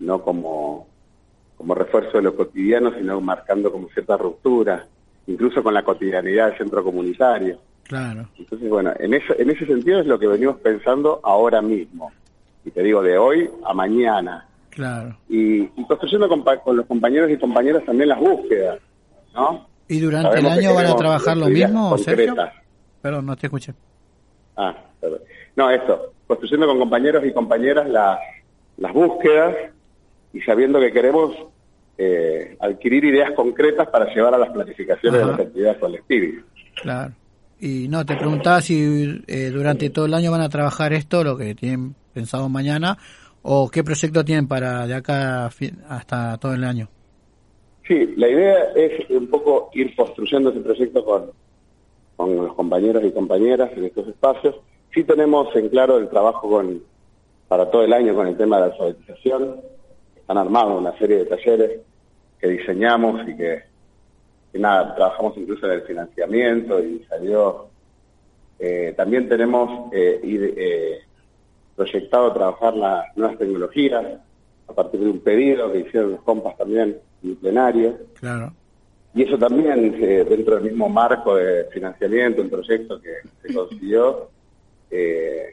[0.00, 0.86] No como
[1.56, 4.86] como refuerzo de lo cotidiano, sino marcando como cierta ruptura,
[5.26, 7.58] incluso con la cotidianidad del centro comunitario.
[7.82, 8.28] Claro.
[8.38, 12.12] Entonces, bueno, en, eso, en ese sentido es lo que venimos pensando ahora mismo.
[12.64, 14.46] Y te digo, de hoy a mañana.
[14.70, 15.16] Claro.
[15.28, 18.78] Y, y construyendo con, con los compañeros y compañeras también las búsquedas,
[19.34, 19.66] ¿no?
[19.88, 22.36] ¿Y durante Sabemos el año van a trabajar lo mismo, Sergio?
[23.00, 23.74] Perdón, no te escuché.
[24.58, 25.20] Ah, perdón.
[25.54, 28.18] No, esto, construyendo con compañeros y compañeras las,
[28.76, 29.54] las búsquedas
[30.32, 31.34] y sabiendo que queremos
[31.96, 35.30] eh, adquirir ideas concretas para llevar a las planificaciones Ajá.
[35.30, 36.44] de las actividades colectivas.
[36.82, 37.14] Claro.
[37.60, 41.36] Y no, te preguntaba si eh, durante todo el año van a trabajar esto, lo
[41.36, 42.98] que tienen pensado mañana,
[43.42, 45.50] o qué proyecto tienen para de acá
[45.88, 46.88] hasta todo el año.
[47.86, 51.30] Sí, la idea es un poco ir construyendo ese proyecto con,
[52.18, 54.56] con los compañeros y compañeras en estos espacios.
[54.92, 56.82] Sí tenemos en claro el trabajo con
[57.46, 59.60] para todo el año con el tema de la alfabetización.
[60.16, 61.80] Están armados una serie de talleres
[62.40, 63.62] que diseñamos y que,
[64.54, 67.68] nada, trabajamos incluso en el financiamiento y salió.
[68.58, 70.98] eh, también tenemos eh, eh,
[71.76, 74.04] proyectado trabajar las nuevas tecnologías
[74.66, 77.96] a partir de un pedido que hicieron los compas también en el plenario.
[78.14, 78.52] Claro.
[79.14, 84.28] Y eso también, eh, dentro del mismo marco de financiamiento, un proyecto que se consiguió,
[84.90, 85.46] eh,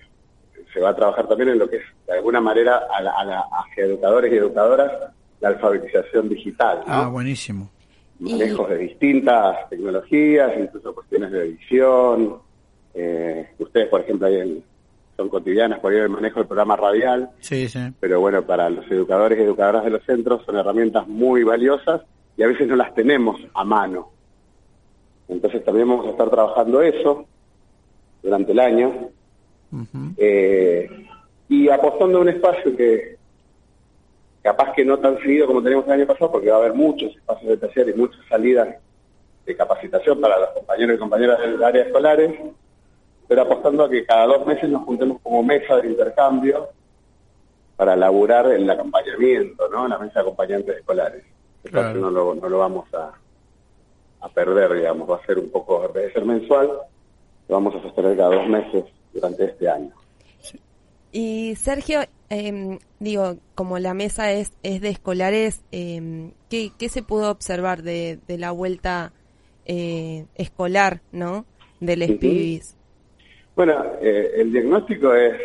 [0.73, 3.23] se va a trabajar también en lo que es, de alguna manera, a la, a
[3.25, 4.91] la- hacia educadores y educadoras,
[5.39, 6.93] la alfabetización digital, ¿no?
[6.93, 7.69] Ah, buenísimo.
[8.19, 12.37] manejos de distintas tecnologías, incluso cuestiones de edición.
[12.93, 14.63] Eh, ustedes, por ejemplo, ahí en-
[15.17, 17.79] son cotidianas por ahí el manejo del programa radial, Sí, sí.
[17.99, 22.01] pero bueno, para los educadores y educadoras de los centros son herramientas muy valiosas
[22.37, 24.09] y a veces no las tenemos a mano.
[25.27, 27.25] Entonces también vamos a estar trabajando eso
[28.21, 29.09] durante el año
[30.17, 30.89] eh,
[31.49, 33.17] y apostando a un espacio que
[34.41, 37.15] capaz que no tan seguido como teníamos el año pasado, porque va a haber muchos
[37.15, 38.75] espacios de taller y muchas salidas
[39.45, 42.31] de capacitación para los compañeros y compañeras del área escolares,
[43.27, 46.69] pero apostando a que cada dos meses nos juntemos como mesa de intercambio
[47.75, 49.87] para laburar el acompañamiento, ¿no?
[49.87, 51.23] La mesa de acompañantes escolares.
[51.65, 51.99] Claro.
[51.99, 53.13] no lo, no lo vamos a,
[54.21, 56.67] a perder, digamos, va a ser un poco, de ser mensual,
[57.47, 59.91] lo vamos a sostener cada dos meses durante este año.
[61.11, 67.03] Y Sergio, em, digo, como la mesa es, es de escolares, em, ¿qué, qué se
[67.03, 69.13] pudo observar de, de la vuelta
[69.65, 71.45] eh, escolar, no?
[71.79, 72.13] Del Ujú.
[72.15, 72.75] SPIBIS.
[73.55, 75.39] Bueno, eh, el diagnóstico es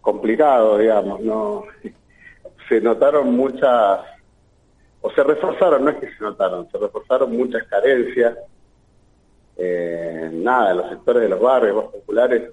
[0.00, 1.64] complicado, digamos, no
[2.68, 4.00] se notaron muchas
[5.00, 8.36] o se reforzaron, no es que se notaron, se reforzaron muchas carencias.
[9.56, 12.50] Eh, nada, los sectores de los barrios más populares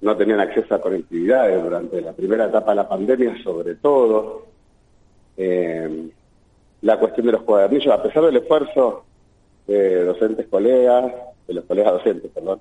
[0.00, 4.46] no tenían acceso a conectividades durante la primera etapa de la pandemia, sobre todo.
[5.36, 6.10] Eh,
[6.82, 9.04] la cuestión de los cuadernillos, a pesar del esfuerzo
[9.66, 11.12] de docentes colegas,
[11.46, 12.60] de los colegas docentes, perdón,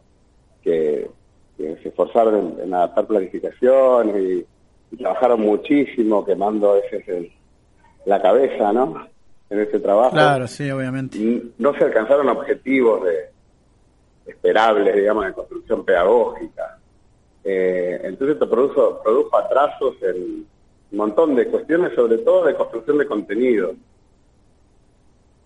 [0.62, 1.10] que,
[1.58, 4.46] se esforzaron en, adaptar planificación y,
[4.98, 7.32] trabajaron muchísimo, quemando a veces el-
[8.06, 9.08] la cabeza, ¿no?
[9.52, 10.12] En ese trabajo.
[10.12, 11.18] Claro, sí, obviamente.
[11.20, 13.30] N- No se alcanzaron objetivos de
[14.26, 16.80] esperables, digamos, de construcción pedagógica.
[17.44, 20.16] Eh, entonces esto produjo, produjo atrasos en
[20.92, 23.74] un montón de cuestiones, sobre todo de construcción de contenido.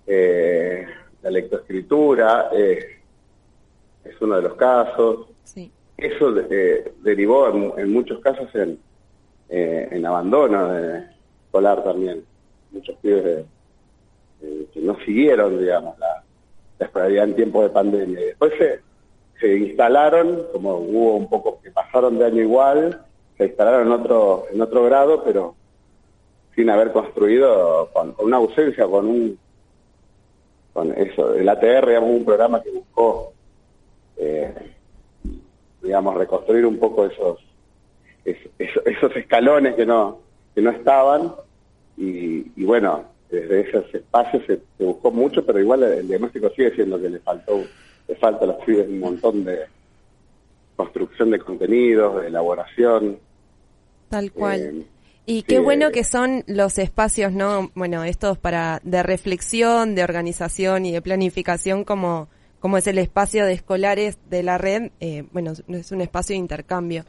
[0.07, 0.85] Eh,
[1.23, 2.99] la lectoescritura eh,
[4.03, 5.27] es uno de los casos.
[5.45, 5.71] Sí.
[5.97, 8.77] Eso eh, derivó en, en muchos casos en,
[9.49, 12.23] eh, en abandono de- escolar también.
[12.71, 13.45] Muchos pibes de-
[14.41, 16.23] eh, que no siguieron, digamos, la,
[16.79, 18.19] la escolaridad en tiempos de pandemia.
[18.19, 18.79] Después se,
[19.39, 23.01] se instalaron, como hubo un poco que pasaron de año igual,
[23.37, 25.55] se instalaron en otro, en otro grado, pero
[26.55, 29.39] sin haber construido, con, una ausencia, con un
[30.73, 33.31] con eso, el ATR, digamos, un programa que buscó,
[34.17, 34.53] eh,
[35.81, 37.39] digamos, reconstruir un poco esos,
[38.25, 40.19] es- esos, escalones que no,
[40.53, 41.33] que no estaban,
[41.97, 46.99] y bueno, desde esos espacios se, se buscó mucho, pero igual el diagnóstico sigue siendo
[47.01, 47.63] que le faltó,
[48.07, 49.59] le falta a los pibes un montón de
[50.75, 53.17] construcción de contenidos, de elaboración.
[54.09, 54.61] Tal cual.
[54.61, 54.85] eh,
[55.25, 57.71] Y sí, qué bueno eh, que son los espacios, ¿no?
[57.75, 62.27] Bueno, estos para de reflexión, de organización y de planificación como,
[62.59, 64.91] como es el espacio de escolares de la red.
[64.99, 67.05] eh, bueno, es un espacio de intercambio.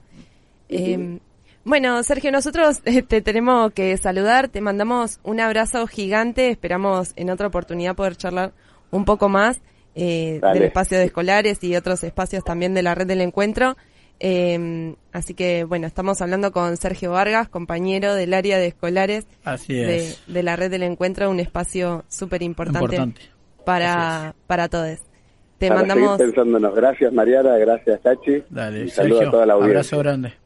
[0.69, 1.19] Eh,
[1.67, 7.29] bueno, Sergio, nosotros eh, te tenemos que saludar, te mandamos un abrazo gigante, esperamos en
[7.29, 8.53] otra oportunidad poder charlar
[8.93, 9.61] un poco más
[9.97, 13.77] eh, del espacio de escolares y otros espacios también de la red del encuentro.
[14.21, 19.75] Eh, así que bueno, estamos hablando con Sergio Vargas, compañero del área de escolares Así
[19.75, 20.23] de, es.
[20.27, 23.21] de la red del encuentro, un espacio súper importante, Importante.
[23.64, 25.01] para, para todos.
[25.59, 26.17] Te para mandamos...
[26.17, 26.75] seguir pensándonos.
[26.77, 28.45] Gracias Mariana, gracias Tachi.
[28.49, 29.81] Dale, y Sergio, a toda la audiencia.
[29.81, 30.46] abrazo grande.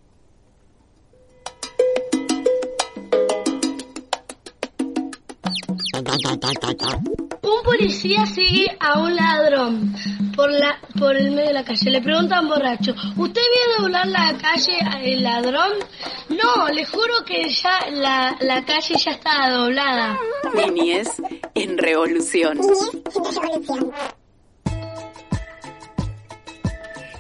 [7.42, 9.94] Un policía sigue a un ladrón
[10.36, 11.90] por la por el medio de la calle.
[11.90, 15.72] Le pregunta a un borracho, ¿usted vio doblar la calle el ladrón?
[16.28, 20.18] No, le juro que ya la, la calle ya estaba doblada.
[20.54, 21.08] Niñez
[21.54, 22.58] en revolución.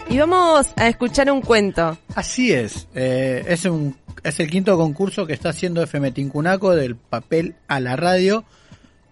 [0.08, 1.96] Y vamos a escuchar un cuento.
[2.14, 2.88] Así es.
[2.94, 7.78] eh, es, un, es el quinto concurso que está haciendo FM Tincunaco del papel a
[7.80, 8.44] la radio.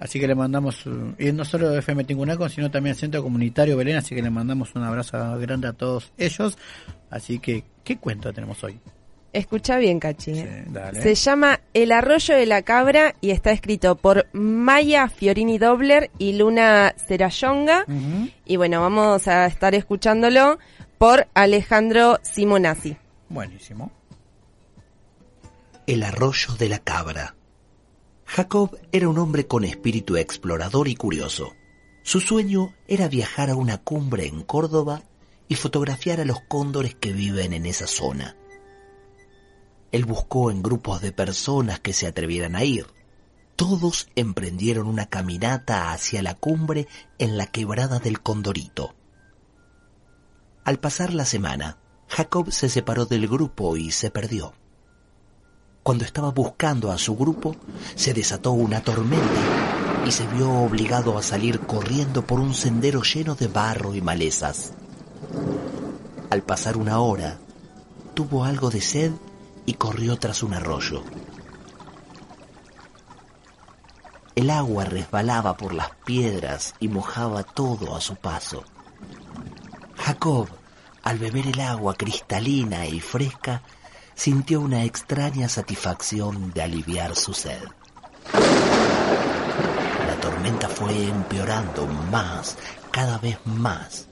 [0.01, 0.84] Así que le mandamos,
[1.18, 3.96] y no solo FM Tincunaco, sino también al Centro Comunitario Belén.
[3.96, 6.57] Así que le mandamos un abrazo grande a todos ellos.
[7.11, 8.78] Así que, ¿qué cuento tenemos hoy?
[9.32, 10.30] Escucha bien, Cachi.
[10.32, 10.64] ¿eh?
[10.64, 11.03] Sí, dale.
[11.03, 16.32] Se llama El arroyo de la cabra y está escrito por Maya Fiorini Dobler y
[16.32, 17.84] Luna Serayonga.
[18.46, 20.59] Y bueno, vamos a estar escuchándolo
[20.96, 22.96] por Alejandro Simonazzi.
[23.28, 23.92] Buenísimo.
[25.86, 27.34] El arroyo de la cabra.
[28.29, 31.55] Jacob era un hombre con espíritu explorador y curioso.
[32.03, 35.03] Su sueño era viajar a una cumbre en Córdoba
[35.49, 38.37] y fotografiar a los cóndores que viven en esa zona.
[39.93, 42.87] Él buscó en grupos de personas que se atrevieran a ir.
[43.57, 46.87] Todos emprendieron una caminata hacia la cumbre
[47.18, 48.95] en la quebrada del Condorito.
[50.64, 54.53] Al pasar la semana, Jacob se separó del grupo y se perdió.
[55.89, 57.57] Cuando estaba buscando a su grupo,
[57.95, 63.34] se desató una tormenta y se vio obligado a salir corriendo por un sendero lleno
[63.34, 64.74] de barro y malezas.
[66.28, 67.39] Al pasar una hora,
[68.12, 69.12] tuvo algo de sed
[69.64, 71.05] y corrió tras un arroyo.
[74.34, 78.62] El agua resbalaba por las piedras y mojaba todo a su paso.
[79.97, 80.49] Jacob,
[81.03, 83.62] al beber el agua cristalina y fresca,
[84.19, 87.62] sintió una extraña satisfacción de aliviar su sed.
[88.33, 92.59] La tormenta fue empeorando más,
[92.91, 94.09] cada vez más.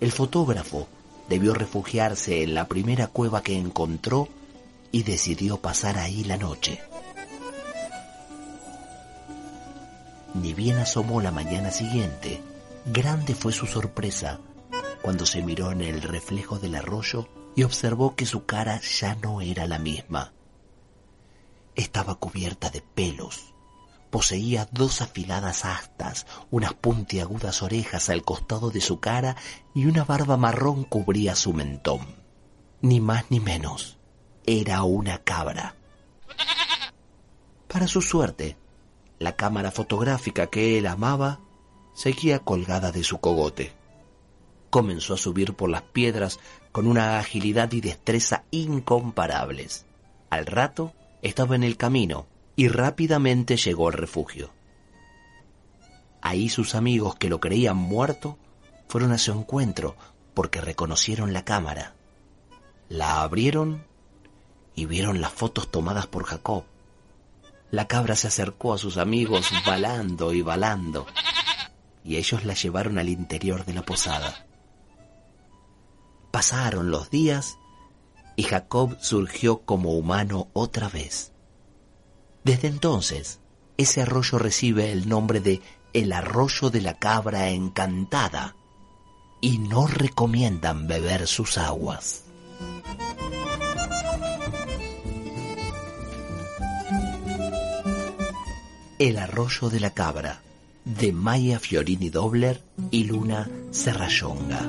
[0.00, 0.88] El fotógrafo
[1.28, 4.28] debió refugiarse en la primera cueva que encontró
[4.92, 6.80] y decidió pasar ahí la noche.
[10.32, 12.40] Ni bien asomó la mañana siguiente,
[12.86, 14.40] grande fue su sorpresa
[15.02, 17.28] cuando se miró en el reflejo del arroyo
[17.60, 20.32] y observó que su cara ya no era la misma.
[21.74, 23.52] Estaba cubierta de pelos.
[24.08, 29.36] Poseía dos afiladas astas, unas puntiagudas orejas al costado de su cara
[29.74, 32.00] y una barba marrón cubría su mentón.
[32.80, 33.98] Ni más ni menos.
[34.46, 35.74] Era una cabra.
[37.68, 38.56] Para su suerte,
[39.18, 41.40] la cámara fotográfica que él amaba
[41.92, 43.74] seguía colgada de su cogote.
[44.70, 46.38] Comenzó a subir por las piedras
[46.72, 49.86] con una agilidad y destreza incomparables.
[50.30, 50.92] Al rato
[51.22, 54.50] estaba en el camino y rápidamente llegó al refugio.
[56.22, 58.38] Ahí sus amigos que lo creían muerto
[58.88, 59.96] fueron a su encuentro
[60.34, 61.94] porque reconocieron la cámara.
[62.88, 63.84] La abrieron
[64.74, 66.64] y vieron las fotos tomadas por Jacob.
[67.70, 71.06] La cabra se acercó a sus amigos balando y balando,
[72.04, 74.46] y ellos la llevaron al interior de la posada.
[76.30, 77.58] Pasaron los días
[78.36, 81.32] y Jacob surgió como humano otra vez.
[82.44, 83.40] Desde entonces,
[83.76, 85.60] ese arroyo recibe el nombre de
[85.92, 88.54] el arroyo de la cabra encantada
[89.40, 92.24] y no recomiendan beber sus aguas.
[98.98, 100.42] El arroyo de la cabra,
[100.84, 104.60] de Maya Fiorini Dobler y Luna Serrayonga.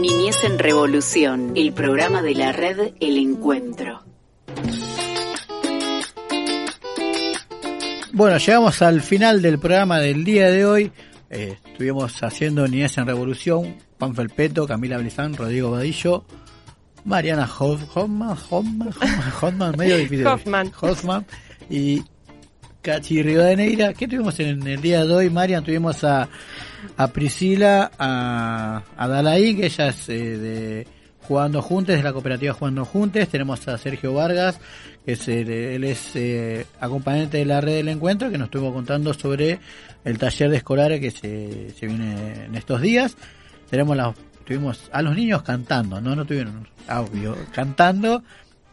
[0.00, 4.02] Niñez en Revolución, el programa de la red El Encuentro.
[8.12, 10.92] Bueno, llegamos al final del programa del día de hoy.
[11.30, 16.24] Eh, estuvimos haciendo Niñez en Revolución, Juan Felpeto, Camila Blizán, Rodrigo Badillo,
[17.04, 20.26] Mariana Hoff- Hoffman, Hoffman, Hoffman, Hoffman, medio difícil.
[20.26, 20.72] Hoffman.
[20.80, 21.26] Hoffman
[21.70, 22.02] y
[22.82, 23.92] Cachi Rivadeneira.
[23.94, 25.64] ¿Qué tuvimos en el día de hoy, Marian?
[25.64, 26.28] Tuvimos a,
[26.96, 30.86] a Priscila, a, a Dalai, que ella es eh, de
[31.22, 33.28] Jugando Juntes, de la cooperativa Jugando Juntes.
[33.28, 34.58] Tenemos a Sergio Vargas,
[35.04, 38.72] que es el- él es eh, acompañante de la red del encuentro, que nos estuvo
[38.72, 39.58] contando sobre
[40.04, 43.16] el taller de escolares que se, se viene en estos días.
[43.70, 44.14] Tenemos la,
[44.44, 48.22] tuvimos a los niños cantando, no, no tuvieron audio, cantando.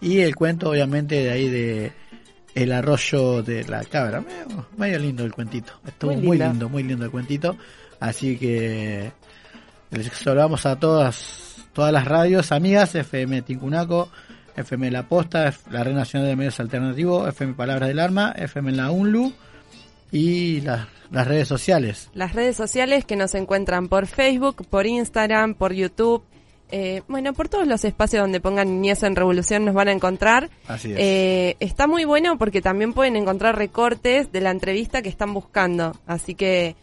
[0.01, 1.91] Y el cuento, obviamente, de ahí de
[2.55, 4.21] el arroyo de la cabra.
[4.21, 5.73] Medio, medio lindo el cuentito.
[5.87, 7.57] Estuvo Muy lindo, muy lindo el cuentito.
[7.99, 9.11] Así que
[9.91, 14.09] les saludamos a todas todas las radios amigas, FM Tincunaco,
[14.55, 18.91] FM La Posta, la Red Nacional de Medios Alternativos, FM Palabras del Arma, FM La
[18.91, 19.33] UNLU
[20.11, 22.09] y las las redes sociales.
[22.15, 26.23] Las redes sociales que nos encuentran por Facebook, por Instagram, por YouTube.
[26.71, 30.49] eh, bueno, por todos los espacios donde pongan Niñez en Revolución nos van a encontrar.
[30.67, 30.97] Así es.
[30.97, 35.95] Eh, está muy bueno porque también pueden encontrar recortes de la entrevista que están buscando.
[36.07, 36.75] Así que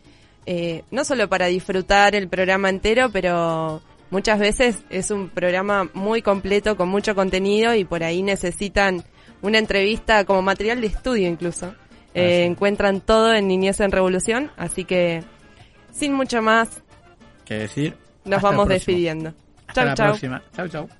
[0.46, 6.22] eh, no solo para disfrutar el programa entero, pero muchas veces es un programa muy
[6.22, 9.04] completo con mucho contenido y por ahí necesitan
[9.42, 11.74] una entrevista como material de estudio incluso.
[12.14, 15.22] Eh, encuentran todo en Niñez en Revolución, así que
[15.92, 16.82] sin mucho más
[17.44, 17.96] ¿Qué decir?
[18.24, 19.32] nos vamos despidiendo.
[19.68, 20.06] Hasta Chau, la chau.
[20.08, 20.42] próxima.
[20.56, 20.99] Chau, chau.